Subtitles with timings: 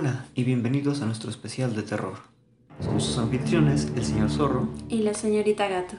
[0.00, 2.14] Hola y bienvenidos a nuestro especial de terror.
[2.82, 5.96] Somos sus anfitriones, el señor Zorro y la señorita Gato.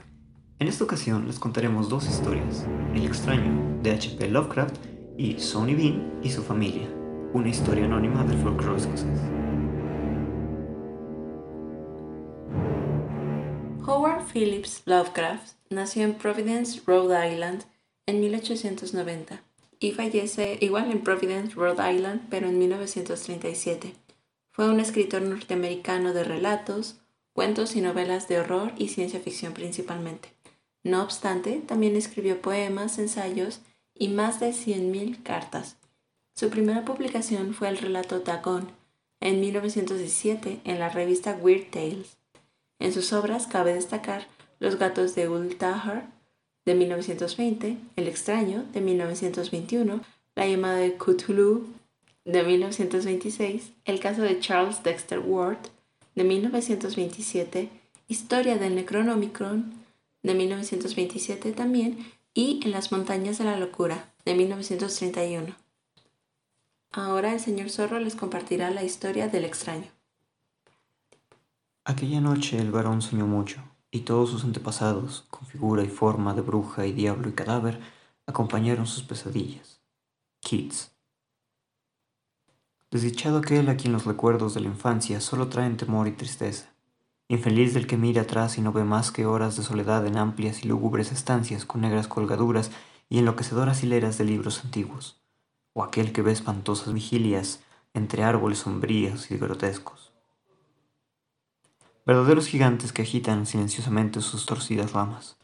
[0.57, 4.27] En esta ocasión les contaremos dos historias, El extraño de H.P.
[4.29, 4.75] Lovecraft
[5.19, 6.89] y Sonny Bean y su familia,
[7.33, 9.19] una historia anónima del folclore escocés.
[13.85, 17.65] Howard Phillips Lovecraft nació en Providence, Rhode Island
[18.07, 19.43] en 1890
[19.81, 23.95] y fallece igual en Providence, Rhode Island, pero en 1937.
[24.51, 26.97] Fue un escritor norteamericano de relatos,
[27.33, 30.29] cuentos y novelas de horror y ciencia ficción principalmente.
[30.83, 33.61] No obstante, también escribió poemas, ensayos
[33.95, 35.77] y más de 100.000 cartas.
[36.35, 38.71] Su primera publicación fue el relato Dagon
[39.19, 42.17] en 1917 en la revista Weird Tales.
[42.77, 44.27] En sus obras cabe destacar
[44.59, 46.20] Los gatos de Ultahar,
[46.65, 50.01] de 1920, El extraño de 1921,
[50.35, 51.67] La llamada de Cthulhu
[52.25, 55.59] de 1926, El caso de Charles Dexter Ward
[56.15, 57.69] de 1927,
[58.07, 59.73] Historia del Necronomicron
[60.21, 61.97] de 1927 también
[62.33, 65.55] y En las montañas de la locura de 1931.
[66.91, 69.87] Ahora el señor Zorro les compartirá la historia del extraño.
[71.85, 76.41] Aquella noche el varón soñó mucho y todos sus antepasados, con figura y forma de
[76.41, 77.81] bruja y diablo y cadáver,
[78.25, 79.81] acompañaron sus pesadillas.
[80.39, 80.91] Keats.
[82.89, 86.73] Desdichado aquel a quien los recuerdos de la infancia solo traen temor y tristeza.
[87.27, 90.63] Infeliz del que mira atrás y no ve más que horas de soledad en amplias
[90.63, 92.71] y lúgubres estancias con negras colgaduras
[93.09, 95.21] y enloquecedoras hileras de libros antiguos.
[95.73, 97.61] O aquel que ve espantosas vigilias
[97.93, 100.10] entre árboles sombríos y grotescos
[102.05, 105.37] verdaderos gigantes que agitan silenciosamente sus torcidas ramas.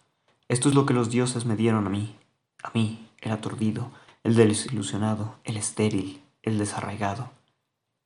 [0.47, 2.16] Esto es lo que los dioses me dieron a mí,
[2.64, 3.91] a mí, el aturdido,
[4.23, 7.30] el desilusionado, el estéril, el desarraigado.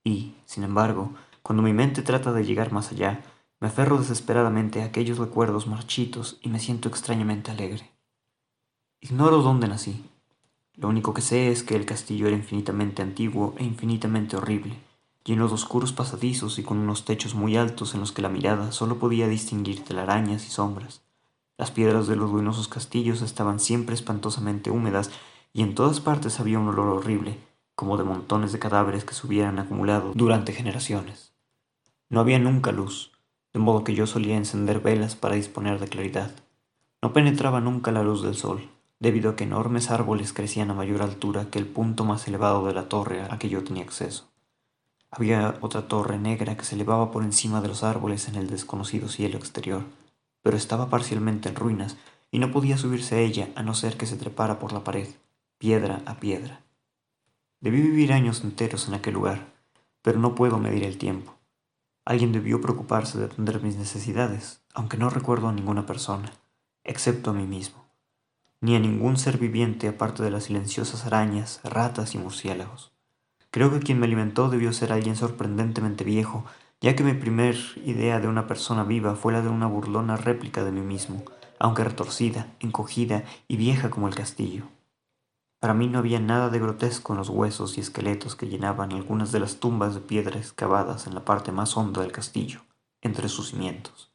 [0.03, 3.21] Y, sin embargo, cuando mi mente trata de llegar más allá,
[3.59, 7.91] me aferro desesperadamente a aquellos recuerdos marchitos y me siento extrañamente alegre.
[8.99, 10.03] Ignoro dónde nací.
[10.73, 14.77] Lo único que sé es que el castillo era infinitamente antiguo e infinitamente horrible,
[15.23, 18.71] lleno de oscuros pasadizos y con unos techos muy altos en los que la mirada
[18.71, 21.01] solo podía distinguir telarañas y sombras.
[21.57, 25.11] Las piedras de los ruinosos castillos estaban siempre espantosamente húmedas
[25.53, 27.37] y en todas partes había un olor horrible,
[27.75, 31.33] como de montones de cadáveres que se hubieran acumulado durante generaciones.
[32.09, 33.11] No había nunca luz,
[33.53, 36.31] de modo que yo solía encender velas para disponer de claridad.
[37.01, 41.01] No penetraba nunca la luz del sol, debido a que enormes árboles crecían a mayor
[41.01, 44.30] altura que el punto más elevado de la torre a que yo tenía acceso.
[45.11, 49.09] Había otra torre negra que se elevaba por encima de los árboles en el desconocido
[49.09, 49.83] cielo exterior,
[50.41, 51.97] pero estaba parcialmente en ruinas
[52.31, 55.09] y no podía subirse a ella a no ser que se trepara por la pared,
[55.57, 56.61] piedra a piedra.
[57.59, 59.47] Debí vivir años enteros en aquel lugar,
[60.01, 61.35] pero no puedo medir el tiempo.
[62.05, 66.31] Alguien debió preocuparse de atender mis necesidades, aunque no recuerdo a ninguna persona,
[66.85, 67.85] excepto a mí mismo,
[68.61, 72.91] ni a ningún ser viviente aparte de las silenciosas arañas, ratas y murciélagos.
[73.51, 76.45] Creo que quien me alimentó debió ser alguien sorprendentemente viejo,
[76.79, 80.63] ya que mi primer idea de una persona viva fue la de una burlona réplica
[80.63, 81.23] de mí mismo,
[81.59, 84.63] aunque retorcida, encogida y vieja como el castillo.
[85.59, 89.31] Para mí no había nada de grotesco en los huesos y esqueletos que llenaban algunas
[89.31, 92.61] de las tumbas de piedra excavadas en la parte más honda del castillo,
[93.01, 94.11] entre sus cimientos.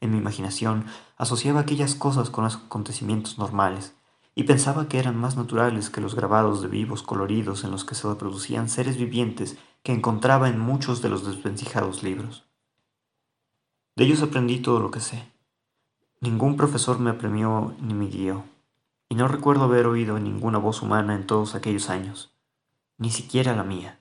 [0.00, 0.84] En mi imaginación
[1.16, 3.94] asociaba aquellas cosas con los acontecimientos normales,
[4.34, 7.94] y pensaba que eran más naturales que los grabados de vivos coloridos en los que
[7.94, 12.46] se reproducían seres vivientes que encontraba en muchos de los desvencijados libros.
[13.94, 15.28] De ellos aprendí todo lo que sé.
[16.20, 18.44] Ningún profesor me apremió ni me guió,
[19.08, 22.32] y no recuerdo haber oído ninguna voz humana en todos aquellos años,
[22.96, 23.98] ni siquiera la mía.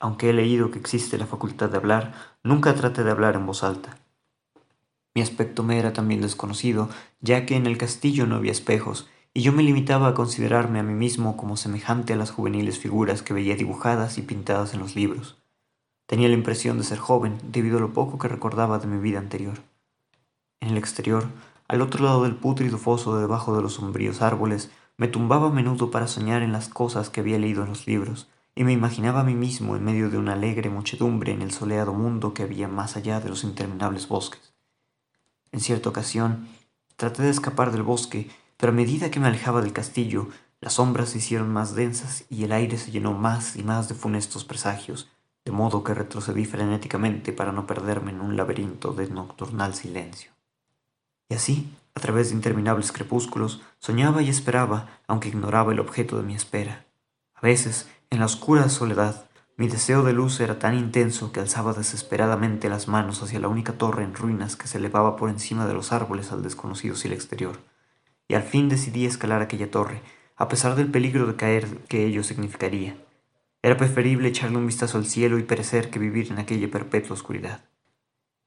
[0.00, 3.64] Aunque he leído que existe la facultad de hablar, nunca traté de hablar en voz
[3.64, 3.98] alta.
[5.14, 6.88] Mi aspecto me era también desconocido,
[7.20, 10.82] ya que en el castillo no había espejos, y yo me limitaba a considerarme a
[10.82, 14.96] mí mismo como semejante a las juveniles figuras que veía dibujadas y pintadas en los
[14.96, 15.36] libros.
[16.06, 19.20] Tenía la impresión de ser joven debido a lo poco que recordaba de mi vida
[19.20, 19.60] anterior.
[20.58, 21.28] En el exterior,
[21.68, 25.92] al otro lado del pútrido foso debajo de los sombríos árboles, me tumbaba a menudo
[25.92, 28.26] para soñar en las cosas que había leído en los libros,
[28.56, 31.94] y me imaginaba a mí mismo en medio de una alegre muchedumbre en el soleado
[31.94, 34.52] mundo que había más allá de los interminables bosques.
[35.52, 36.48] En cierta ocasión,
[36.96, 40.28] traté de escapar del bosque pero a medida que me alejaba del castillo,
[40.60, 43.94] las sombras se hicieron más densas y el aire se llenó más y más de
[43.94, 45.08] funestos presagios,
[45.44, 50.32] de modo que retrocedí frenéticamente para no perderme en un laberinto de nocturnal silencio.
[51.30, 56.24] Y así, a través de interminables crepúsculos, soñaba y esperaba, aunque ignoraba el objeto de
[56.24, 56.84] mi espera.
[57.34, 59.28] A veces, en la oscura soledad,
[59.60, 63.72] Mi deseo de luz era tan intenso que alzaba desesperadamente las manos hacia la única
[63.72, 67.58] torre en ruinas que se elevaba por encima de los árboles al desconocido cielo exterior.
[68.28, 70.02] Y al fin decidí escalar aquella torre,
[70.36, 72.96] a pesar del peligro de caer que ello significaría.
[73.62, 77.64] Era preferible echarle un vistazo al cielo y perecer que vivir en aquella perpetua oscuridad.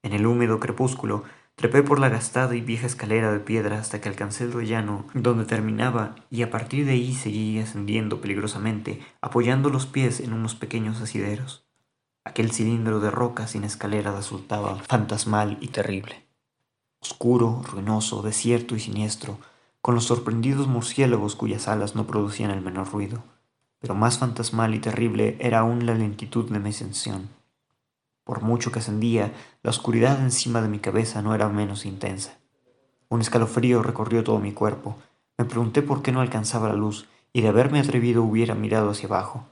[0.03, 1.25] En el húmedo crepúsculo
[1.55, 5.45] Trepé por la gastada y vieja escalera de piedra hasta que alcancé el llano donde
[5.45, 11.01] terminaba y a partir de ahí seguí ascendiendo peligrosamente, apoyando los pies en unos pequeños
[11.01, 11.63] asideros.
[12.23, 16.25] Aquel cilindro de roca sin escalera resultaba fantasmal y terrible.
[16.99, 19.37] Oscuro, ruinoso, desierto y siniestro,
[19.81, 23.23] con los sorprendidos murciélagos cuyas alas no producían el menor ruido.
[23.79, 27.29] Pero más fantasmal y terrible era aún la lentitud de mi ascensión.
[28.23, 29.33] Por mucho que ascendía,
[29.63, 32.37] la oscuridad encima de mi cabeza no era menos intensa.
[33.09, 34.97] Un escalofrío recorrió todo mi cuerpo.
[35.37, 39.07] Me pregunté por qué no alcanzaba la luz y de haberme atrevido hubiera mirado hacia
[39.07, 39.47] abajo.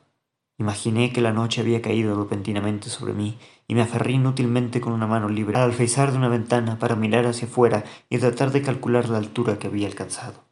[0.59, 5.07] Imaginé que la noche había caído repentinamente sobre mí y me aferré inútilmente con una
[5.07, 9.09] mano libre al alféizar de una ventana para mirar hacia afuera y tratar de calcular
[9.09, 10.43] la altura que había alcanzado.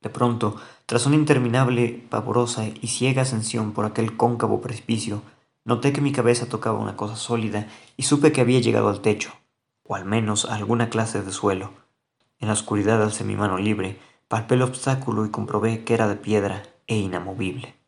[0.00, 0.56] De pronto,
[0.86, 5.22] tras una interminable, pavorosa y ciega ascensión por aquel cóncavo precipicio,
[5.64, 9.32] Noté que mi cabeza tocaba una cosa sólida y supe que había llegado al techo,
[9.84, 11.72] o al menos a alguna clase de suelo.
[12.38, 13.98] En la oscuridad alcé mi mano libre,
[14.28, 17.79] palpé el obstáculo y comprobé que era de piedra e inamovible.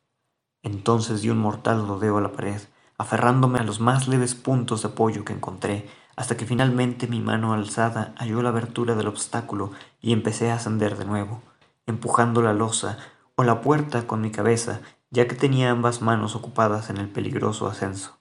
[0.63, 2.61] Entonces di un mortal rodeo a la pared,
[2.99, 7.53] aferrándome a los más leves puntos de apoyo que encontré, hasta que finalmente mi mano
[7.53, 11.43] alzada halló la abertura del obstáculo y empecé a ascender de nuevo,
[11.87, 12.99] empujando la losa
[13.35, 14.81] o la puerta con mi cabeza
[15.13, 18.19] ya que tenía ambas manos ocupadas en el peligroso ascenso.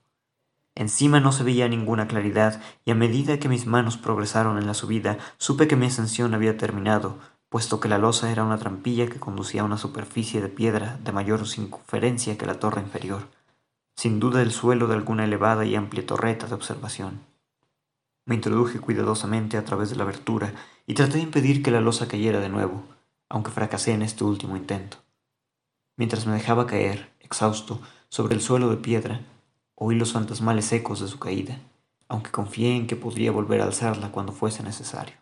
[0.76, 4.74] Encima no se veía ninguna claridad y a medida que mis manos progresaron en la
[4.74, 7.18] subida supe que mi ascensión había terminado,
[7.52, 11.12] puesto que la losa era una trampilla que conducía a una superficie de piedra de
[11.12, 13.28] mayor circunferencia que la torre inferior,
[13.94, 17.20] sin duda el suelo de alguna elevada y amplia torreta de observación.
[18.26, 20.54] Me introduje cuidadosamente a través de la abertura
[20.88, 22.86] y traté de impedir que la losa cayera de nuevo,
[23.28, 24.96] aunque fracasé en este último intento.
[25.98, 29.20] Mientras me dejaba caer, exhausto, sobre el suelo de piedra,
[29.76, 31.60] oí los fantasmales ecos de su caída,
[32.08, 35.21] aunque confié en que podría volver a alzarla cuando fuese necesario.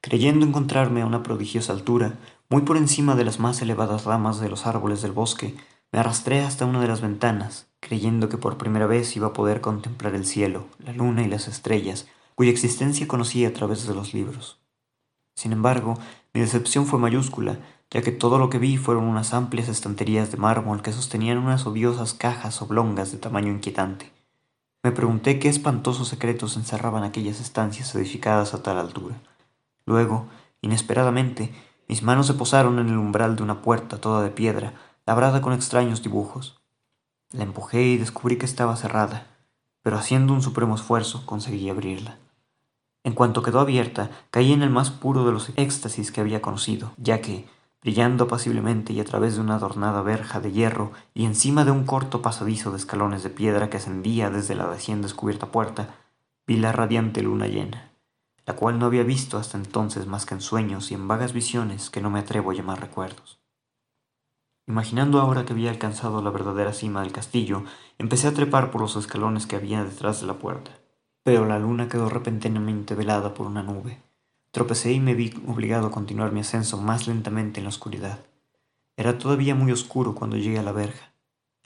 [0.00, 2.14] Creyendo encontrarme a una prodigiosa altura,
[2.48, 5.54] muy por encima de las más elevadas ramas de los árboles del bosque,
[5.92, 9.60] me arrastré hasta una de las ventanas, creyendo que por primera vez iba a poder
[9.60, 14.14] contemplar el cielo, la luna y las estrellas, cuya existencia conocía a través de los
[14.14, 14.58] libros.
[15.34, 15.98] Sin embargo,
[16.34, 17.58] mi decepción fue mayúscula,
[17.90, 21.66] ya que todo lo que vi fueron unas amplias estanterías de mármol que sostenían unas
[21.66, 24.12] odiosas cajas oblongas de tamaño inquietante.
[24.82, 29.16] Me pregunté qué espantosos secretos encerraban aquellas estancias edificadas a tal altura.
[29.86, 30.26] Luego,
[30.60, 31.54] inesperadamente,
[31.88, 34.74] mis manos se posaron en el umbral de una puerta toda de piedra,
[35.06, 36.60] labrada con extraños dibujos.
[37.30, 39.28] La empujé y descubrí que estaba cerrada,
[39.82, 42.18] pero haciendo un supremo esfuerzo conseguí abrirla.
[43.04, 46.90] En cuanto quedó abierta, caí en el más puro de los éxtasis que había conocido,
[46.96, 47.46] ya que,
[47.80, 51.84] brillando apaciblemente y a través de una adornada verja de hierro y encima de un
[51.84, 55.94] corto pasadizo de escalones de piedra que ascendía desde la recién descubierta puerta,
[56.48, 57.92] vi la radiante luna llena,
[58.46, 61.90] la cual no había visto hasta entonces más que en sueños y en vagas visiones
[61.90, 63.38] que no me atrevo a llamar recuerdos.
[64.66, 67.64] Imaginando ahora que había alcanzado la verdadera cima del castillo,
[67.98, 70.70] empecé a trepar por los escalones que había detrás de la puerta,
[71.22, 74.00] pero la luna quedó repentinamente velada por una nube
[74.56, 78.20] Tropecé y me vi obligado a continuar mi ascenso más lentamente en la oscuridad.
[78.96, 81.12] Era todavía muy oscuro cuando llegué a la verja,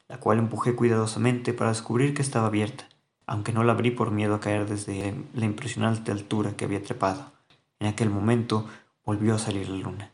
[0.08, 2.88] la cual empujé cuidadosamente para descubrir que estaba abierta,
[3.30, 7.32] aunque no la abrí por miedo a caer desde la impresionante altura que había trepado.
[7.78, 8.66] En aquel momento
[9.04, 10.10] volvió a salir la luna.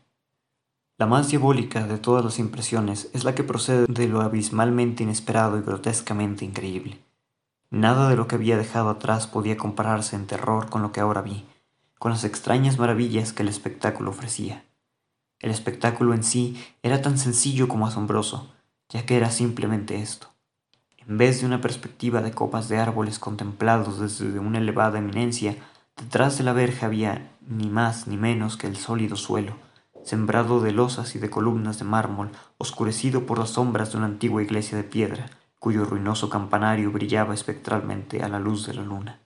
[0.97, 5.57] La más diabólica de todas las impresiones es la que procede de lo abismalmente inesperado
[5.57, 6.99] y grotescamente increíble.
[7.71, 11.21] Nada de lo que había dejado atrás podía compararse en terror con lo que ahora
[11.21, 11.43] vi
[11.99, 14.65] con las extrañas maravillas que el espectáculo ofrecía.
[15.39, 18.53] El espectáculo en sí era tan sencillo como asombroso,
[18.89, 20.27] ya que era simplemente esto.
[21.07, 25.55] En vez de una perspectiva de copas de árboles contemplados desde una elevada eminencia,
[25.95, 29.55] detrás de la verja había ni más ni menos que el sólido suelo,
[30.03, 34.43] sembrado de losas y de columnas de mármol, oscurecido por las sombras de una antigua
[34.43, 39.21] iglesia de piedra, cuyo ruinoso campanario brillaba espectralmente a la luz de la luna.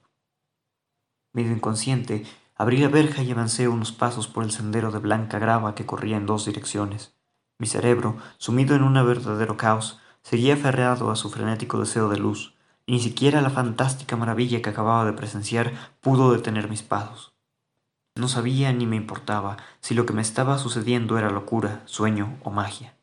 [1.32, 2.24] Medio inconsciente,
[2.62, 6.16] Abrí la verja y avancé unos pasos por el sendero de blanca grava que corría
[6.16, 7.12] en dos direcciones.
[7.58, 12.54] Mi cerebro, sumido en un verdadero caos, seguía aferrado a su frenético deseo de luz,
[12.86, 17.32] y ni siquiera la fantástica maravilla que acababa de presenciar pudo detener mis pasos.
[18.14, 22.50] No sabía ni me importaba si lo que me estaba sucediendo era locura, sueño o
[22.50, 22.94] magia.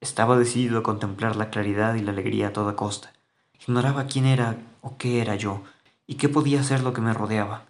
[0.00, 3.12] Estaba decidido a contemplar la claridad y la alegría a toda costa.
[3.60, 5.62] Ignoraba quién era o qué era yo,
[6.06, 7.64] y qué podía ser lo que me rodeaba,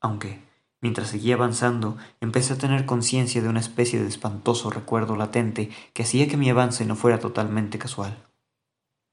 [0.00, 0.42] aunque,
[0.80, 6.02] mientras seguía avanzando, empecé a tener conciencia de una especie de espantoso recuerdo latente que
[6.02, 8.16] hacía que mi avance no fuera totalmente casual.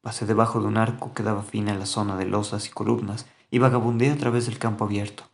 [0.09, 3.27] Pasé debajo de un arco que daba fin a la zona de losas y columnas
[3.51, 5.25] y vagabundeé a través del campo abierto,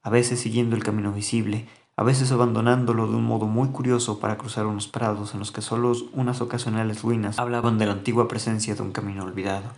[0.00, 4.38] a veces siguiendo el camino visible, a veces abandonándolo de un modo muy curioso para
[4.38, 8.76] cruzar unos prados en los que solo unas ocasionales ruinas hablaban de la antigua presencia
[8.76, 9.72] de un camino olvidado.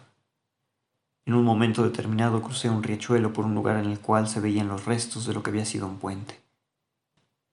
[1.25, 4.69] En un momento determinado crucé un riachuelo por un lugar en el cual se veían
[4.69, 6.39] los restos de lo que había sido un puente.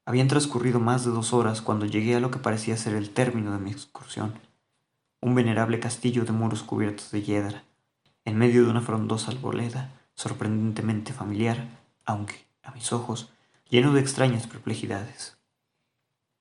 [0.06, 3.54] Habían transcurrido más de dos horas cuando llegué a lo que parecía ser el término
[3.54, 4.34] de mi excursión,
[5.26, 7.64] un venerable castillo de muros cubiertos de hiedra,
[8.26, 11.68] en medio de una frondosa arboleda, sorprendentemente familiar,
[12.06, 13.32] aunque, a mis ojos,
[13.68, 15.40] lleno de extrañas perplejidades.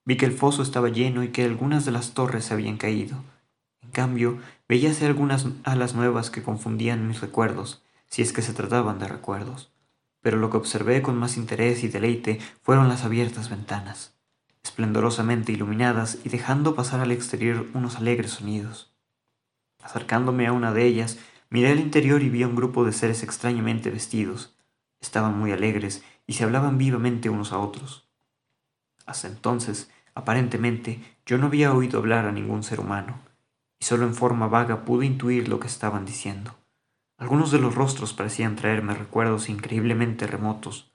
[0.05, 3.17] Vi que el foso estaba lleno y que algunas de las torres se habían caído,
[3.91, 4.39] cambio,
[4.69, 9.73] veíase algunas alas nuevas que confundían mis recuerdos, si es que se trataban de recuerdos.
[10.21, 14.14] Pero lo que observé con más interés y deleite fueron las abiertas ventanas,
[14.65, 18.93] esplendorosamente iluminadas y dejando pasar al exterior unos alegres sonidos.
[19.83, 21.19] Acercándome a una de ellas,
[21.51, 24.57] miré el interior y vi a un grupo de seres extrañamente vestidos.
[25.01, 28.09] Estaban muy alegres y se hablaban vivamente unos a otros.
[29.05, 33.21] Hasta entonces, aparentemente, yo no había oído hablar a ningún ser humano
[33.79, 36.57] y solo en forma vaga pude intuir lo que estaban diciendo.
[37.19, 40.91] Algunos de los rostros parecían traerme recuerdos increíblemente remotos,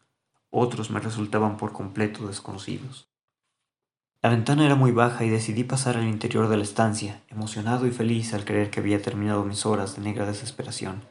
[0.50, 3.09] otros me resultaban por completo desconocidos.
[4.22, 7.92] La ventana era muy baja y decidí pasar al interior de la estancia, emocionado y
[7.92, 11.04] feliz al creer que había terminado mis horas de negra desesperación.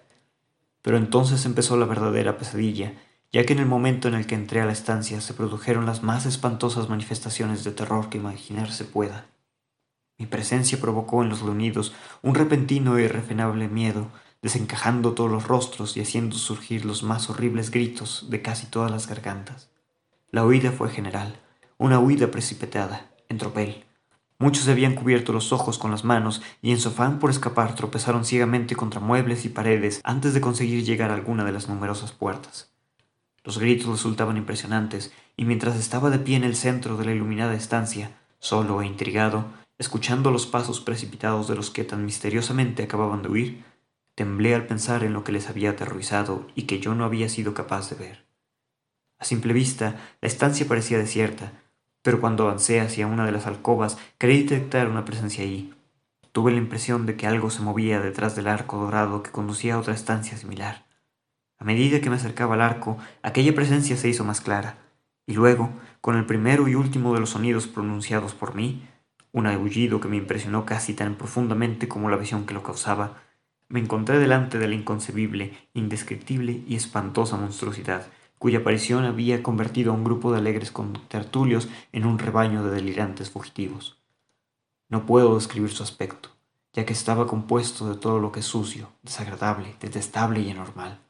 [0.83, 2.93] Pero entonces empezó la verdadera pesadilla,
[3.33, 6.03] ya que en el momento en el que entré a la estancia se produjeron las
[6.03, 9.25] más espantosas manifestaciones de terror que imaginarse pueda.
[10.19, 14.09] Mi presencia provocó en los reunidos un repentino e irrefrenable miedo,
[14.43, 19.09] desencajando todos los rostros y haciendo surgir los más horribles gritos de casi todas las
[19.09, 19.71] gargantas.
[20.31, 21.41] La huida fue general,
[21.78, 23.85] una huida precipitada, en tropel.
[24.38, 27.75] Muchos se habían cubierto los ojos con las manos y en su afán por escapar
[27.75, 32.12] tropezaron ciegamente contra muebles y paredes antes de conseguir llegar a alguna de las numerosas
[32.12, 32.70] puertas.
[33.42, 37.54] Los gritos resultaban impresionantes y mientras estaba de pie en el centro de la iluminada
[37.54, 39.47] estancia, solo e intrigado,
[39.78, 43.64] Escuchando los pasos precipitados de los que tan misteriosamente acababan de huir,
[44.16, 47.54] temblé al pensar en lo que les había aterrorizado y que yo no había sido
[47.54, 48.26] capaz de ver.
[49.20, 51.52] A simple vista, la estancia parecía desierta,
[52.09, 55.75] pero cuando avancé hacia una de las alcobas creí detectar una presencia allí.
[56.33, 59.79] Tuve la impresión de que algo se movía detrás del arco dorado que conducía a
[59.79, 60.87] otra estancia similar.
[61.59, 64.79] A medida que me acercaba al arco, aquella presencia se hizo más clara,
[65.27, 65.69] y luego,
[66.00, 68.88] con el primero y último de los sonidos pronunciados por mí,
[69.33, 73.19] un aullido que me impresionó casi tan profundamente como la visión que lo causaba,
[73.69, 78.07] me encontré delante de la inconcebible, indescriptible y espantosa monstruosidad,
[78.38, 83.30] cuya aparición había convertido a un grupo de alegres contertulios en un rebaño de delirantes
[83.30, 83.99] fugitivos.
[84.88, 86.30] No puedo describir su aspecto,
[86.73, 91.00] ya que estaba compuesto de todo lo que es sucio, desagradable, detestable y anormal.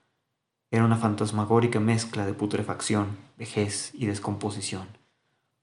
[0.70, 4.98] Era una fantasmagórica mezcla de putrefacción, vejez y descomposición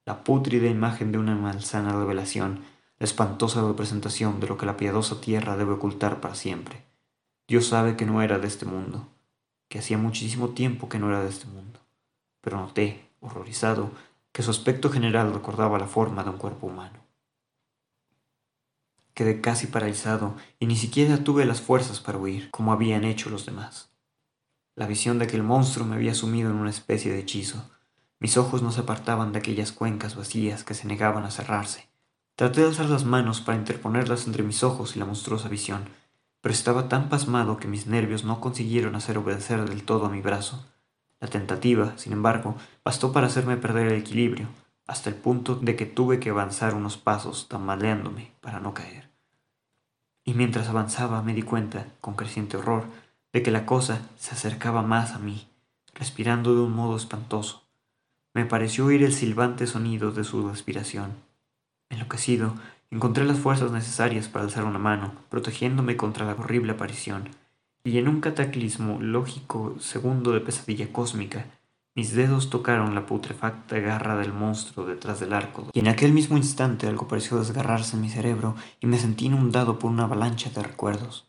[0.06, 2.64] la pútrida imagen de una malsana revelación,
[3.00, 6.84] la espantosa representación de lo que la piadosa tierra debe ocultar para siempre.
[7.48, 9.08] Dios sabe que no era de este mundo,
[9.76, 11.82] que hacía muchísimo tiempo que no era de este mundo,
[12.40, 13.92] pero noté, horrorizado,
[14.32, 16.98] que su aspecto general recordaba la forma de un cuerpo humano.
[19.14, 23.46] Quedé casi paralizado y ni siquiera tuve las fuerzas para huir, como habían hecho los
[23.46, 23.90] demás.
[24.76, 27.70] La visión de aquel monstruo me había sumido en una especie de hechizo,
[28.22, 31.90] mis ojos no se apartaban de aquellas cuencas vacías que se negaban a cerrarse.
[32.38, 35.90] Traté de alzar las manos para interponerlas entre mis ojos y la monstruosa visión,
[36.46, 40.22] pero estaba tan pasmado que mis nervios no consiguieron hacer obedecer del todo a mi
[40.22, 40.64] brazo.
[41.20, 44.48] La tentativa, sin embargo, bastó para hacerme perder el equilibrio,
[44.86, 49.10] hasta el punto de que tuve que avanzar unos pasos tambaleándome para no caer.
[50.24, 52.84] Y mientras avanzaba me di cuenta, con creciente horror,
[53.34, 55.48] de que la cosa se acercaba más a mí,
[55.96, 57.64] respirando de un modo espantoso.
[58.36, 61.14] Me pareció oír el silbante sonido de su respiración.
[61.90, 62.54] Enloquecido,
[62.92, 67.30] encontré las fuerzas necesarias para alzar una mano, protegiéndome contra la horrible aparición,
[67.84, 71.46] y en un cataclismo lógico segundo de pesadilla cósmica,
[71.96, 76.38] mis dedos tocaron la putrefacta garra del monstruo detrás del arco, y en aquel mismo
[76.38, 80.64] instante algo pareció desgarrarse en mi cerebro y me sentí inundado por una avalancha de
[80.64, 81.28] recuerdos.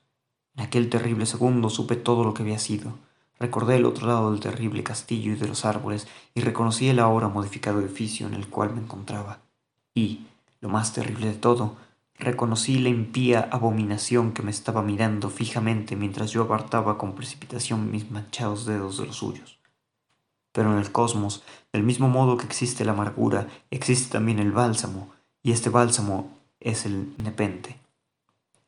[0.57, 2.95] En aquel terrible segundo supe todo lo que había sido,
[3.39, 7.29] Recordé el otro lado del terrible castillo y de los árboles y reconocí el ahora
[7.29, 9.41] modificado edificio en el cual me encontraba.
[9.95, 10.27] Y,
[10.61, 11.77] lo más terrible de todo,
[12.19, 18.11] reconocí la impía abominación que me estaba mirando fijamente mientras yo apartaba con precipitación mis
[18.11, 19.59] manchados dedos de los suyos.
[20.53, 25.11] Pero en el cosmos, del mismo modo que existe la amargura, existe también el bálsamo,
[25.43, 27.79] y este bálsamo es el nepente.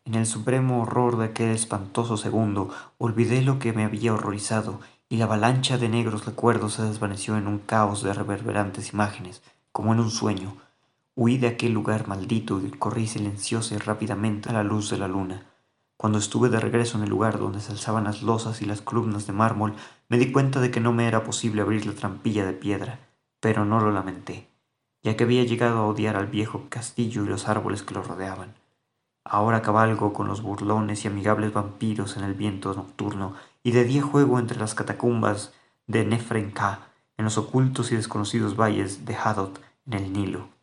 [0.05, 5.17] En el supremo horror de aquel espantoso segundo, olvidé lo que me había horrorizado, y
[5.17, 9.43] la avalancha de negros recuerdos se desvaneció en un caos de reverberantes imágenes,
[9.73, 10.57] como en un sueño,
[11.21, 15.09] Huí de aquel lugar maldito y corrí silenciosa y rápidamente a la luz de la
[15.09, 15.47] luna.
[15.97, 19.27] Cuando estuve de regreso en el lugar donde se alzaban las losas y las columnas
[19.27, 19.75] de mármol,
[20.09, 23.01] me di cuenta de que no me era posible abrir la trampilla de piedra,
[23.41, 24.49] pero no lo lamenté,
[25.03, 28.55] ya que había llegado a odiar al viejo castillo y los árboles que lo rodeaban.
[29.25, 33.35] Ahora cabalgo con los burlones y amigables vampiros en el viento nocturno
[33.65, 35.53] y de día juego entre las catacumbas
[35.89, 40.58] de Nefrenka, en los ocultos y desconocidos valles de Hadot en el Nilo.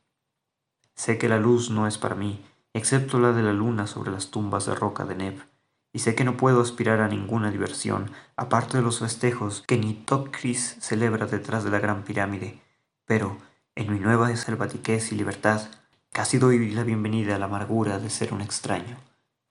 [0.95, 4.31] Sé que la luz no es para mí, excepto la de la luna sobre las
[4.31, 5.39] tumbas de roca de Neb,
[5.91, 9.93] y sé que no puedo aspirar a ninguna diversión, aparte de los festejos que ni
[9.93, 12.59] Tokris celebra detrás de la gran pirámide,
[13.05, 13.37] pero,
[13.75, 15.69] en mi nueva selvatiquez y libertad,
[16.11, 18.97] casi doy la bienvenida a la amargura de ser un extraño,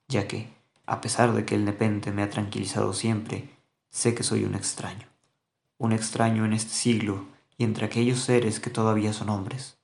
[0.09, 0.53] ya que,
[0.87, 3.51] a pesar de que el nepente me ha tranquilizado siempre,
[3.91, 5.07] sé que soy un extraño,
[5.79, 7.27] un extraño en este siglo
[7.59, 9.79] y entre aquellos seres que todavía son hombres.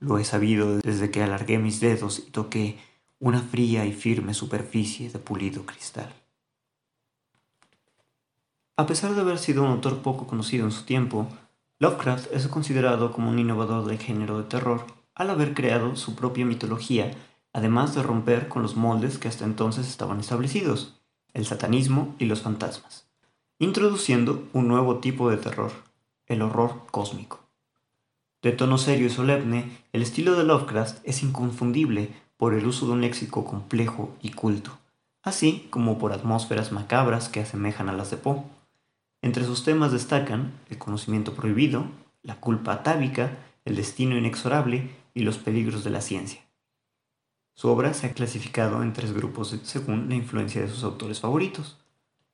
[0.00, 2.78] Lo he sabido desde que alargué mis dedos y toqué
[3.18, 6.10] una fría y firme superficie de pulido cristal.
[8.78, 11.28] A pesar de haber sido un autor poco conocido en su tiempo,
[11.80, 16.46] Lovecraft es considerado como un innovador del género de terror al haber creado su propia
[16.46, 17.10] mitología,
[17.52, 20.98] además de romper con los moldes que hasta entonces estaban establecidos,
[21.34, 23.06] el satanismo y los fantasmas,
[23.58, 25.72] introduciendo un nuevo tipo de terror,
[26.26, 27.49] el horror cósmico.
[28.42, 32.92] De tono serio y solemne, el estilo de Lovecraft es inconfundible por el uso de
[32.92, 34.78] un léxico complejo y culto,
[35.22, 38.42] así como por atmósferas macabras que asemejan a las de Poe.
[39.20, 41.84] Entre sus temas destacan el conocimiento prohibido,
[42.22, 46.40] la culpa atávica, el destino inexorable y los peligros de la ciencia.
[47.54, 51.76] Su obra se ha clasificado en tres grupos según la influencia de sus autores favoritos.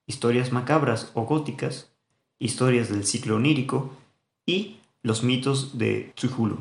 [0.06, 1.90] Historias macabras o góticas,
[2.38, 3.90] historias del ciclo onírico
[4.46, 6.58] y los mitos de Cthulhu,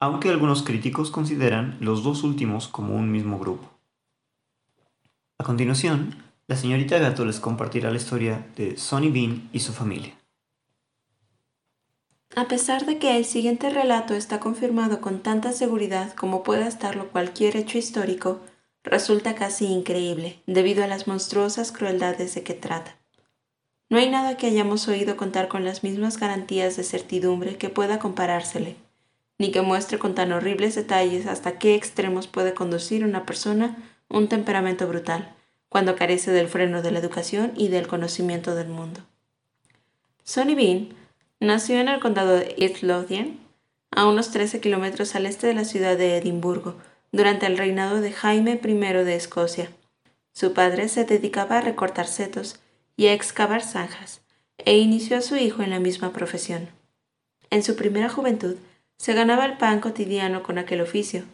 [0.00, 3.70] aunque algunos críticos consideran los dos últimos como un mismo grupo.
[5.38, 10.14] A continuación, la señorita Gato les compartirá la historia de Sonny Bean y su familia.
[12.36, 17.10] A pesar de que el siguiente relato está confirmado con tanta seguridad como pueda estarlo
[17.10, 18.40] cualquier hecho histórico,
[18.82, 22.96] resulta casi increíble debido a las monstruosas crueldades de que trata.
[23.94, 28.00] No hay nada que hayamos oído contar con las mismas garantías de certidumbre que pueda
[28.00, 28.74] comparársele,
[29.38, 33.76] ni que muestre con tan horribles detalles hasta qué extremos puede conducir una persona
[34.08, 35.32] un temperamento brutal,
[35.68, 39.00] cuando carece del freno de la educación y del conocimiento del mundo.
[40.24, 40.88] Sonny Bean
[41.38, 43.38] nació en el condado de East Lothian,
[43.92, 46.74] a unos 13 kilómetros al este de la ciudad de Edimburgo,
[47.12, 49.70] durante el reinado de Jaime I de Escocia.
[50.32, 52.58] Su padre se dedicaba a recortar setos
[52.96, 54.22] y a excavar zanjas,
[54.58, 56.68] e inició a su hijo en la misma profesión.
[57.50, 58.56] En su primera juventud
[58.96, 61.24] se ganaba el pan cotidiano con aquel oficio,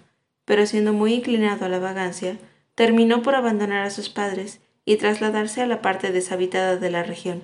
[0.44, 2.38] pero siendo muy inclinado a la vagancia,
[2.74, 7.42] terminó por abandonar a sus padres y trasladarse a la parte deshabitada de la región,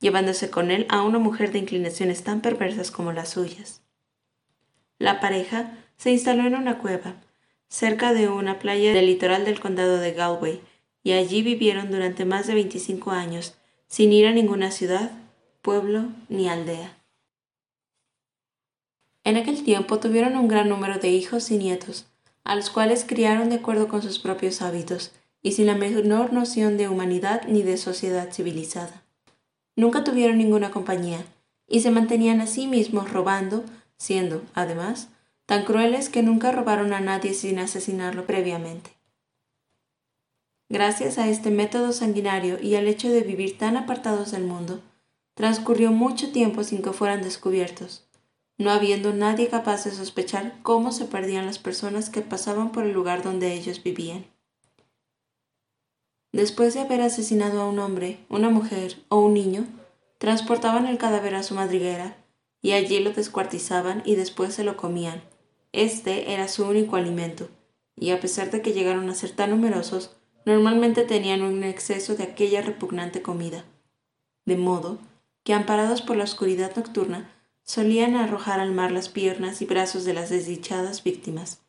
[0.00, 3.82] llevándose con él a una mujer de inclinaciones tan perversas como las suyas.
[4.98, 7.14] La pareja se instaló en una cueva,
[7.68, 10.60] cerca de una playa del litoral del condado de Galway,
[11.08, 13.54] y allí vivieron durante más de 25 años,
[13.86, 15.10] sin ir a ninguna ciudad,
[15.62, 16.98] pueblo ni aldea.
[19.24, 22.04] En aquel tiempo tuvieron un gran número de hijos y nietos,
[22.44, 26.76] a los cuales criaron de acuerdo con sus propios hábitos y sin la menor noción
[26.76, 29.02] de humanidad ni de sociedad civilizada.
[29.76, 31.24] Nunca tuvieron ninguna compañía
[31.66, 33.64] y se mantenían a sí mismos robando,
[33.96, 35.08] siendo, además,
[35.46, 38.97] tan crueles que nunca robaron a nadie sin asesinarlo previamente.
[40.70, 44.82] Gracias a este método sanguinario y al hecho de vivir tan apartados del mundo,
[45.32, 48.06] transcurrió mucho tiempo sin que fueran descubiertos,
[48.58, 52.92] no habiendo nadie capaz de sospechar cómo se perdían las personas que pasaban por el
[52.92, 54.26] lugar donde ellos vivían.
[56.32, 59.64] Después de haber asesinado a un hombre, una mujer o un niño,
[60.18, 62.18] transportaban el cadáver a su madriguera
[62.60, 65.22] y allí lo descuartizaban y después se lo comían.
[65.72, 67.48] Este era su único alimento,
[67.96, 70.17] y a pesar de que llegaron a ser tan numerosos,
[70.48, 73.66] normalmente tenían un exceso de aquella repugnante comida,
[74.46, 74.96] de modo
[75.44, 77.30] que, amparados por la oscuridad nocturna,
[77.64, 81.60] solían arrojar al mar las piernas y brazos de las desdichadas víctimas,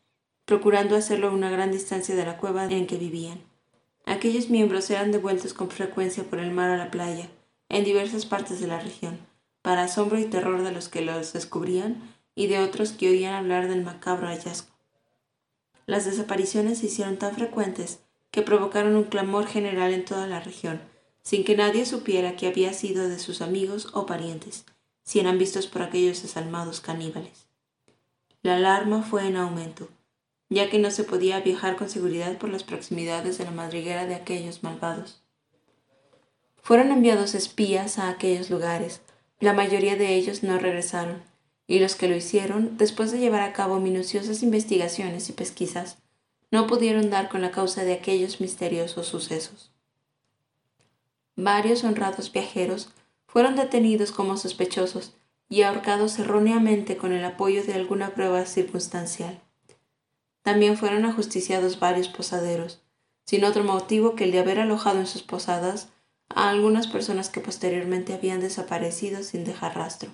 [0.46, 3.42] procurando hacerlo a una gran distancia de la cueva en que vivían.
[4.06, 7.28] Aquellos miembros eran devueltos con frecuencia por el mar a la playa,
[7.68, 9.20] en diversas partes de la región,
[9.62, 12.02] para asombro y terror de los que los descubrían
[12.34, 14.70] y de otros que oían hablar del macabro hallazgo.
[15.86, 18.00] Las desapariciones se hicieron tan frecuentes
[18.32, 20.82] que provocaron un clamor general en toda la región,
[21.22, 24.65] sin que nadie supiera que había sido de sus amigos o parientes,
[25.04, 27.48] si eran vistos por aquellos desalmados caníbales.
[28.42, 29.89] La alarma fue en aumento,
[30.50, 34.15] ya que no se podía viajar con seguridad por las proximidades de la madriguera de
[34.15, 35.22] aquellos malvados.
[36.62, 39.02] Fueron enviados espías a aquellos lugares,
[39.39, 41.24] la mayoría de ellos no regresaron,
[41.68, 45.98] y los que lo hicieron, después de llevar a cabo minuciosas investigaciones y pesquisas,
[46.52, 49.72] no pudieron dar con la causa de aquellos misteriosos sucesos.
[51.36, 52.90] Varios honrados viajeros
[53.28, 55.14] fueron detenidos como sospechosos
[55.48, 59.40] y ahorcados erróneamente con el apoyo de alguna prueba circunstancial.
[60.42, 62.82] También fueron ajusticiados varios posaderos,
[63.26, 65.90] sin otro motivo que el de haber alojado en sus posadas
[66.30, 70.12] a algunas personas que posteriormente habían desaparecido sin dejar rastro.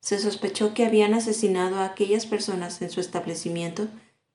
[0.00, 3.86] Se sospechó que habían asesinado a aquellas personas en su establecimiento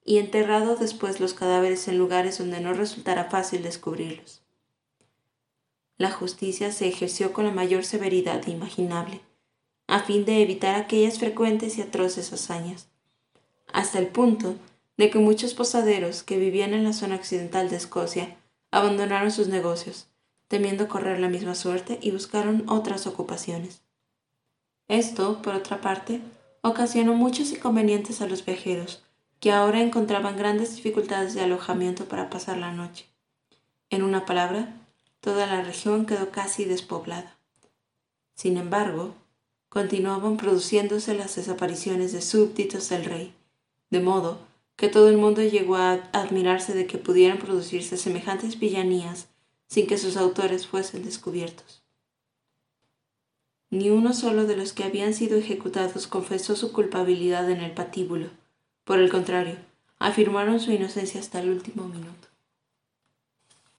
[0.08, 4.42] y enterrado después los cadáveres en lugares donde no resultara fácil descubrirlos.
[5.98, 9.20] La justicia se ejerció con la mayor severidad imaginable,
[9.86, 12.88] a fin de evitar aquellas frecuentes y atroces hazañas,
[13.74, 14.56] hasta el punto
[14.96, 18.38] de que muchos posaderos que vivían en la zona occidental de Escocia
[18.72, 20.08] abandonaron sus negocios,
[20.48, 23.82] temiendo correr la misma suerte y buscaron otras ocupaciones.
[24.88, 26.22] Esto, por otra parte,
[26.62, 29.04] ocasionó muchos inconvenientes a los viajeros,
[29.40, 33.06] que ahora encontraban grandes dificultades de alojamiento para pasar la noche.
[33.90, 34.74] En una palabra,
[35.22, 37.38] toda la región quedó casi despoblada.
[38.36, 39.14] Sin embargo,
[39.70, 43.34] continuaban produciéndose las desapariciones de súbditos del rey,
[43.90, 44.40] de modo
[44.76, 49.28] que todo el mundo llegó a admirarse de que pudieran producirse semejantes villanías
[49.68, 51.84] sin que sus autores fuesen descubiertos.
[53.70, 58.30] Ni uno solo de los que habían sido ejecutados confesó su culpabilidad en el patíbulo.
[58.88, 59.58] Por el contrario,
[60.00, 62.30] afirmaron su inocencia hasta el último minuto.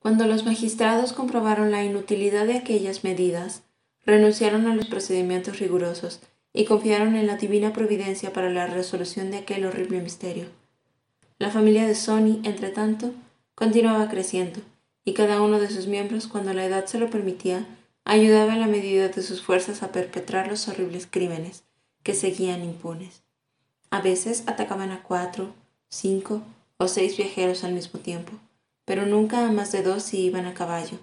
[0.00, 3.62] Cuando los magistrados comprobaron la inutilidad de aquellas medidas,
[4.04, 6.20] renunciaron a los procedimientos rigurosos
[6.52, 10.44] y confiaron en la divina providencia para la resolución de aquel horrible misterio.
[11.38, 13.14] La familia de Sony, entre tanto,
[13.54, 14.60] continuaba creciendo,
[15.06, 17.64] y cada uno de sus miembros, cuando la edad se lo permitía,
[18.04, 21.64] ayudaba en la medida de sus fuerzas a perpetrar los horribles crímenes
[22.02, 23.22] que seguían impunes.
[23.90, 25.54] A veces atacaban a cuatro,
[25.88, 26.42] cinco
[26.76, 28.32] o seis viajeros al mismo tiempo,
[28.84, 30.98] pero nunca a más de dos si iban a caballo.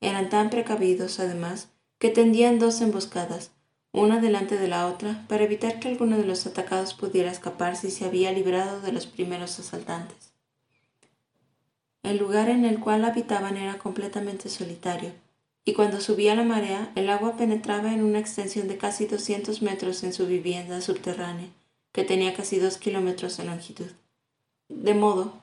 [0.00, 3.50] Eran tan precavidos, además, que tendían dos emboscadas,
[3.92, 7.90] una delante de la otra, para evitar que alguno de los atacados pudiera escapar si
[7.90, 10.32] se había librado de los primeros asaltantes.
[12.02, 15.12] El lugar en el cual habitaban era completamente solitario,
[15.66, 20.02] y cuando subía la marea el agua penetraba en una extensión de casi 200 metros
[20.04, 21.48] en su vivienda subterránea,
[21.92, 23.90] que tenía casi dos kilómetros de longitud.
[24.68, 25.34] De modo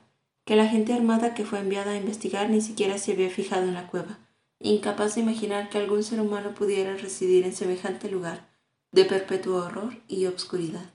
[0.45, 3.73] que la gente armada que fue enviada a investigar ni siquiera se había fijado en
[3.73, 4.19] la cueva,
[4.59, 8.47] incapaz de imaginar que algún ser humano pudiera residir en semejante lugar
[8.91, 10.89] de perpetuo horror y obscuridad.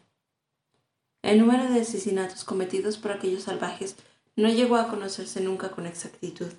[1.23, 3.97] El número de asesinatos cometidos por aquellos salvajes
[4.35, 6.53] no llegó a conocerse nunca con exactitud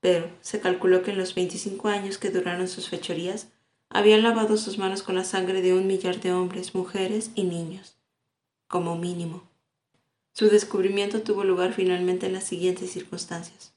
[0.00, 3.48] pero se calculó que en los 25 años que duraron sus fechorías,
[3.90, 7.96] habían lavado sus manos con la sangre de un millar de hombres, mujeres y niños,
[8.68, 9.42] como mínimo.
[10.32, 13.72] Su descubrimiento tuvo lugar finalmente en las siguientes circunstancias.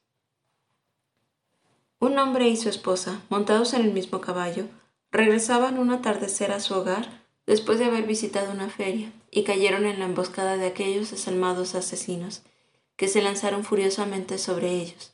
[1.99, 4.65] Un hombre y su esposa, montados en el mismo caballo,
[5.11, 9.99] regresaban un atardecer a su hogar después de haber visitado una feria y cayeron en
[9.99, 12.43] la emboscada de aquellos desalmados asesinos,
[12.95, 15.13] que se lanzaron furiosamente sobre ellos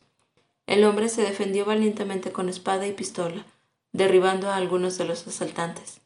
[0.67, 3.45] el hombre se defendió valientemente con espada y pistola,
[3.93, 6.01] derribando a algunos de los asaltantes.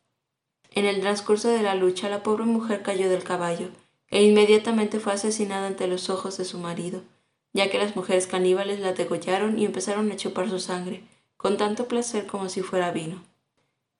[0.72, 3.70] En el transcurso de la lucha, la pobre mujer cayó del caballo
[4.10, 7.02] e inmediatamente fue asesinada ante los ojos de su marido,
[7.54, 11.04] ya que las mujeres caníbales la degollaron y empezaron a chupar su sangre,
[11.38, 13.22] con tanto placer como si fuera vino.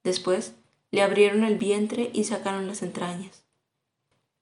[0.04, 0.54] Después,
[0.92, 3.44] le abrieron el vientre y sacaron las entrañas.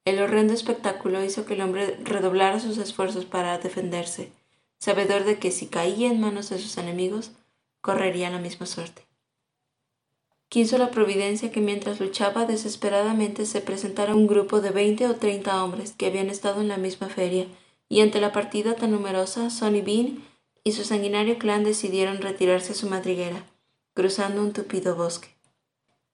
[0.06, 4.32] El horrendo espectáculo hizo que el hombre redoblara sus esfuerzos para defenderse,
[4.80, 7.32] sabedor de que si caía en manos de sus enemigos,
[7.82, 9.09] correría la misma suerte.
[10.50, 15.64] Quiso la providencia que mientras luchaba desesperadamente se presentara un grupo de veinte o treinta
[15.64, 17.48] hombres que habían estado en la misma feria,
[17.88, 20.24] y ante la partida tan numerosa, Sonny Bean
[20.64, 23.46] y su sanguinario clan decidieron retirarse a su madriguera,
[23.94, 25.30] cruzando un tupido bosque.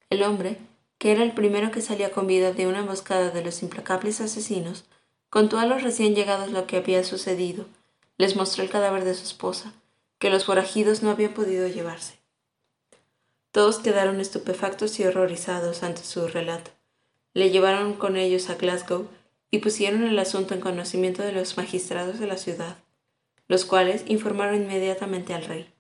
[0.09, 0.59] El hombre,
[0.97, 4.85] que era el primero que salía con vida de una emboscada de los implacables asesinos,
[5.35, 7.65] Contó a los recién llegados lo que había sucedido.
[8.17, 9.73] Les mostró el cadáver de su esposa,
[10.17, 12.19] que los forajidos no habían podido llevarse.
[13.55, 16.71] Todos quedaron estupefactos y horrorizados ante su relato.
[17.33, 19.07] Le llevaron con ellos a Glasgow
[19.49, 22.75] y pusieron el asunto en conocimiento de los magistrados de la ciudad,
[23.47, 25.73] los cuales informaron inmediatamente al rey.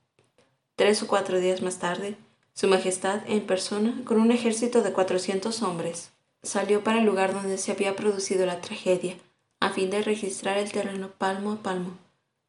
[0.77, 2.15] Tres o cuatro días más tarde,
[2.53, 6.11] Su Majestad, en persona, con un ejército de cuatrocientos hombres,
[6.43, 9.17] salió para el lugar donde se había producido la tragedia,
[9.59, 11.97] a fin de registrar el terreno palmo a palmo,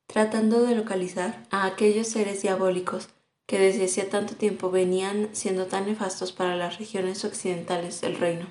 [0.07, 3.09] tratando de localizar a aquellos seres diabólicos
[3.47, 8.47] que desde hacía tanto tiempo venían siendo tan nefastos para las regiones occidentales del reino.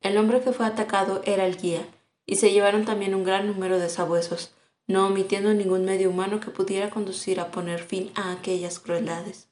[0.00, 1.86] El hombre que fue atacado era el guía,
[2.24, 4.54] y se llevaron también un gran número de sabuesos,
[4.86, 9.48] no omitiendo ningún medio humano que pudiera conducir a poner fin a aquellas crueldades.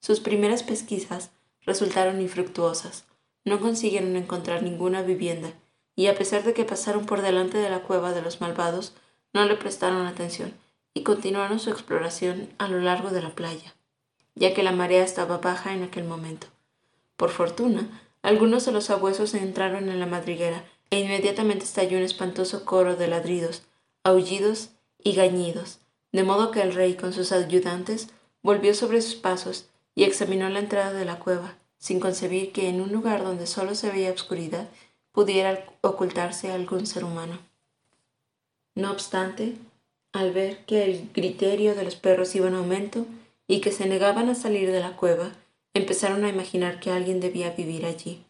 [0.00, 1.30] Sus primeras pesquisas
[1.62, 3.04] resultaron infructuosas,
[3.44, 5.52] no consiguieron encontrar ninguna vivienda,
[5.96, 8.94] y a pesar de que pasaron por delante de la cueva de los malvados,
[9.32, 10.52] no le prestaron atención
[10.94, 13.74] y continuaron su exploración a lo largo de la playa,
[14.34, 16.46] ya que la marea estaba baja en aquel momento.
[17.16, 17.88] Por fortuna,
[18.22, 23.08] algunos de los sabuesos entraron en la madriguera e inmediatamente estalló un espantoso coro de
[23.08, 23.64] ladridos,
[24.04, 24.70] aullidos
[25.02, 25.80] y gañidos,
[26.12, 28.08] de modo que el rey con sus ayudantes
[28.42, 32.80] volvió sobre sus pasos y examinó la entrada de la cueva, sin concebir que en
[32.80, 34.68] un lugar donde solo se veía oscuridad
[35.12, 37.38] pudiera ocultarse algún ser humano.
[38.74, 39.56] No obstante,
[40.14, 43.04] al ver que el criterio de los perros iba en aumento
[43.48, 45.32] y que se negaban a salir de la cueva,
[45.74, 48.24] empezaron a imaginar que alguien debía vivir allí.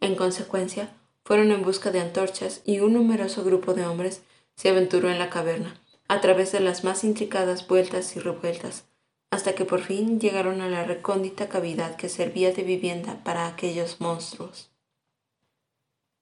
[0.00, 0.90] En consecuencia,
[1.24, 4.22] fueron en busca de antorchas y un numeroso grupo de hombres
[4.54, 8.84] se aventuró en la caverna, a través de las más intricadas vueltas y revueltas,
[9.32, 14.00] hasta que por fin llegaron a la recóndita cavidad que servía de vivienda para aquellos
[14.00, 14.70] monstruos.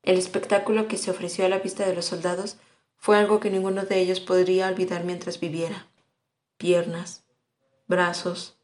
[0.03, 2.57] El espectáculo que se ofreció a la vista de los soldados
[3.03, 5.89] fue algo que ninguno de ellos podría olvidar mientras viviera.
[6.57, 7.25] Piernas,
[7.89, 8.55] brazos,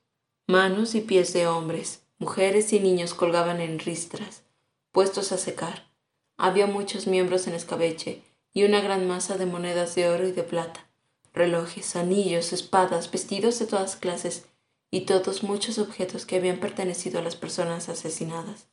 [0.47, 4.45] Manos y pies de hombres, mujeres y niños colgaban en ristras,
[4.93, 5.91] puestos a secar.
[6.37, 8.23] Había muchos miembros en escabeche
[8.55, 10.89] y una gran masa de monedas de oro y de plata,
[11.35, 14.47] relojes, anillos, espadas, vestidos de todas clases
[14.93, 18.69] y todos muchos objetos que habían pertenecido a las personas asesinadas.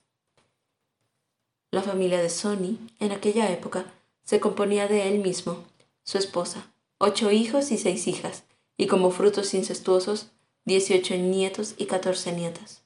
[1.71, 3.85] La familia de Sony, en aquella época,
[4.25, 5.63] se componía de él mismo,
[6.03, 8.43] su esposa, ocho hijos y seis hijas,
[8.75, 10.31] y como frutos incestuosos,
[10.65, 12.81] 18 nietos y 14 nietas.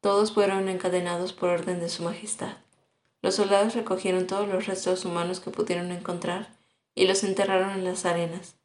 [0.00, 2.56] Todos fueron encadenados por orden de su majestad.
[3.22, 6.52] Los soldados recogieron todos los restos humanos que pudieron encontrar
[6.94, 8.56] y los enterraron en las arenas.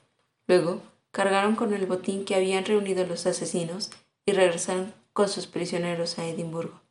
[0.47, 3.91] Luego, cargaron con el botín que habían reunido los asesinos
[4.25, 6.81] y regresaron con sus prisioneros a Edimburgo.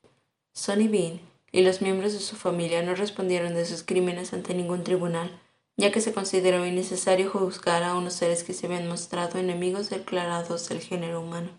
[0.53, 1.21] Sonny Bean
[1.53, 5.41] y los miembros de su familia no respondieron de sus crímenes ante ningún tribunal,
[5.77, 10.69] ya que se consideró innecesario juzgar a unos seres que se habían mostrado enemigos declarados
[10.69, 11.51] del género humano.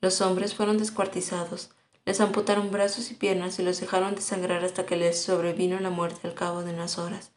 [0.00, 1.70] Los hombres fueron descuartizados,
[2.04, 6.26] les amputaron brazos y piernas y los dejaron desangrar hasta que les sobrevino la muerte
[6.26, 7.32] al cabo de unas horas.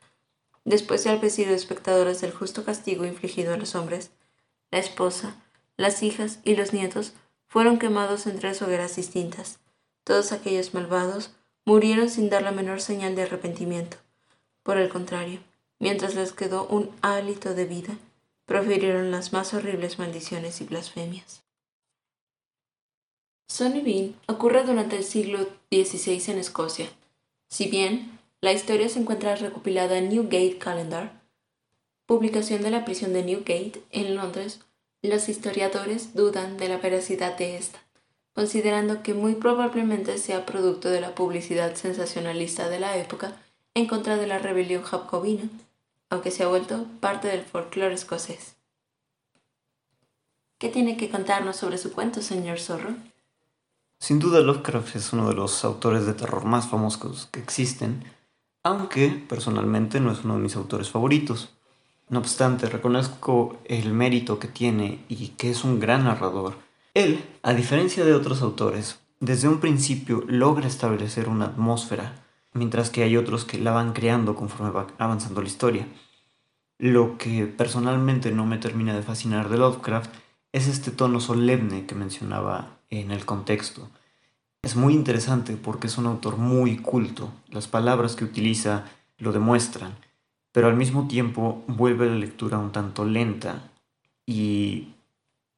[0.66, 4.12] Después de haber sido espectadores del justo castigo infligido a los hombres,
[4.72, 5.36] la esposa,
[5.76, 7.14] las hijas y los nietos
[7.48, 9.60] fueron quemados en tres hogueras distintas.
[10.04, 11.32] Todos aquellos malvados
[11.66, 13.98] murieron sin dar la menor señal de arrepentimiento.
[14.64, 15.40] Por el contrario,
[15.80, 17.98] mientras les quedó un hálito de vida,
[18.46, 21.44] profirieron las más horribles maldiciones y blasfemias.
[23.48, 26.90] Sonny Bean ocurre durante el siglo XVI en Escocia.
[27.50, 31.22] Si bien la historia se encuentra recopilada en Newgate Calendar,
[32.06, 34.60] publicación de la prisión de Newgate en Londres,
[35.02, 37.83] los historiadores dudan de la veracidad de esta,
[38.34, 43.34] considerando que muy probablemente sea producto de la publicidad sensacionalista de la época
[43.76, 45.44] en contra de la rebelión jacobina,
[46.10, 48.56] aunque se ha vuelto parte del folclore escocés.
[50.58, 52.96] ¿Qué tiene que contarnos sobre su cuento, señor Zorro?
[54.00, 58.04] Sin duda Lovecraft es uno de los autores de terror más famosos que existen,
[58.64, 61.50] aunque personalmente no es uno de mis autores favoritos.
[62.10, 66.56] No obstante, reconozco el mérito que tiene y que es un gran narrador.
[66.94, 73.02] Él, a diferencia de otros autores, desde un principio logra establecer una atmósfera mientras que
[73.02, 75.88] hay otros que la van creando conforme va avanzando la historia.
[76.78, 80.14] Lo que personalmente no me termina de fascinar de Lovecraft
[80.52, 83.90] es este tono solemne que mencionaba en el contexto.
[84.62, 88.86] Es muy interesante porque es un autor muy culto, las palabras que utiliza
[89.18, 89.96] lo demuestran,
[90.52, 93.72] pero al mismo tiempo vuelve la lectura un tanto lenta
[94.26, 94.90] y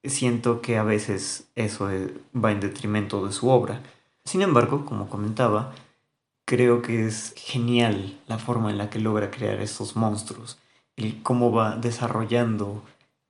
[0.10, 1.90] siento que a veces eso
[2.36, 3.82] va en detrimento de su obra.
[4.24, 5.74] Sin embargo, como comentaba,
[6.46, 10.58] creo que es genial la forma en la que logra crear estos monstruos,
[10.96, 12.84] y cómo va desarrollando,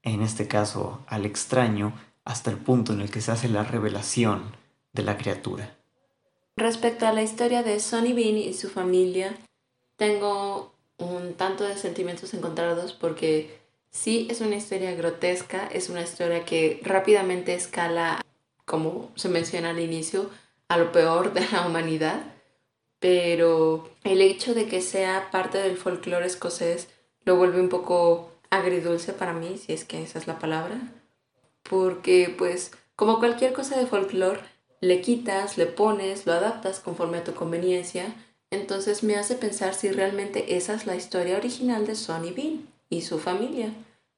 [0.04, 4.44] en este caso, al extraño hasta el punto en el que se hace la revelación
[4.94, 5.76] de la criatura.
[6.58, 9.36] Respecto a la historia de Sonny Bean y su familia,
[9.98, 13.60] tengo un tanto de sentimientos encontrados porque
[13.96, 18.22] sí es una historia grotesca, es una historia que rápidamente escala,
[18.66, 20.30] como se menciona al inicio,
[20.68, 22.22] a lo peor de la humanidad,
[23.00, 26.90] pero el hecho de que sea parte del folclore escocés
[27.24, 30.78] lo vuelve un poco agridulce para mí, si es que esa es la palabra,
[31.64, 34.42] porque pues como cualquier cosa de folclore,
[34.82, 38.14] le quitas, le pones, lo adaptas conforme a tu conveniencia,
[38.52, 43.02] entonces me hace pensar si realmente esa es la historia original de Sonny Bean y
[43.02, 43.74] su familia.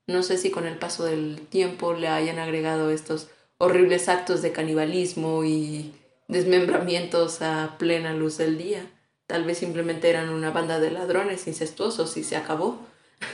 [0.07, 4.51] No sé si con el paso del tiempo le hayan agregado estos horribles actos de
[4.51, 5.93] canibalismo y
[6.27, 8.89] desmembramientos a plena luz del día.
[9.25, 12.79] Tal vez simplemente eran una banda de ladrones incestuosos y se acabó.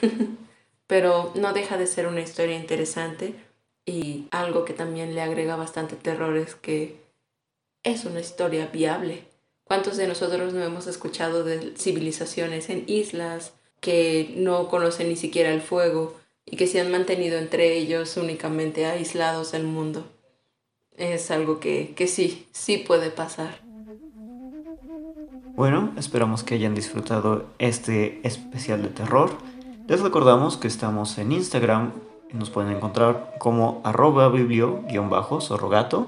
[0.87, 3.35] Pero no deja de ser una historia interesante
[3.85, 6.97] y algo que también le agrega bastante terror es que
[7.83, 9.25] es una historia viable.
[9.63, 15.51] ¿Cuántos de nosotros no hemos escuchado de civilizaciones en islas que no conocen ni siquiera
[15.51, 16.15] el fuego
[16.45, 20.05] y que se han mantenido entre ellos únicamente aislados del mundo?
[20.95, 23.59] Es algo que, que sí, sí puede pasar.
[25.55, 29.31] Bueno, esperamos que hayan disfrutado este especial de terror.
[29.87, 31.91] Les recordamos que estamos en Instagram,
[32.31, 36.07] nos pueden encontrar como arroba biblio-sorrogato.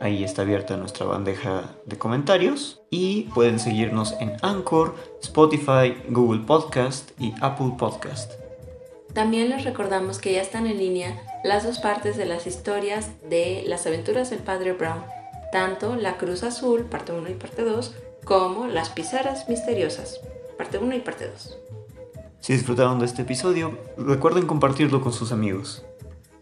[0.00, 2.80] Ahí está abierta nuestra bandeja de comentarios.
[2.88, 8.34] Y pueden seguirnos en Anchor, Spotify, Google Podcast y Apple Podcast.
[9.12, 13.64] También les recordamos que ya están en línea las dos partes de las historias de
[13.66, 15.02] las aventuras del Padre Brown,
[15.50, 20.20] tanto la Cruz Azul, parte 1 y parte 2, como las Pizarras Misteriosas,
[20.56, 21.58] parte 1 y parte 2.
[22.38, 25.84] Si disfrutaron de este episodio, recuerden compartirlo con sus amigos.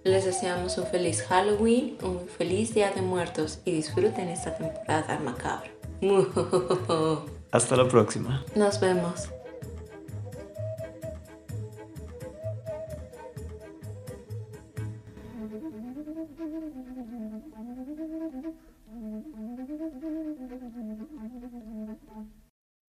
[0.06, 5.68] Les deseamos un feliz Halloween, un feliz Día de Muertos y disfruten esta temporada macabra.
[7.50, 8.44] Hasta la próxima.
[8.54, 9.28] Nos vemos.